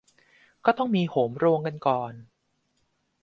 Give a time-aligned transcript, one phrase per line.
[0.65, 2.13] ก็ต้องมีโหมโรงกันก่อน